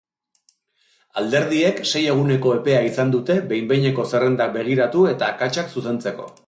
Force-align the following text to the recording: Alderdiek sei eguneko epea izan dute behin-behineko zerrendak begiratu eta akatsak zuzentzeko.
Alderdiek 1.21 1.83
sei 1.91 2.01
eguneko 2.13 2.55
epea 2.61 2.81
izan 2.89 3.15
dute 3.17 3.39
behin-behineko 3.53 4.09
zerrendak 4.15 4.57
begiratu 4.61 5.09
eta 5.13 5.35
akatsak 5.35 5.75
zuzentzeko. 5.77 6.33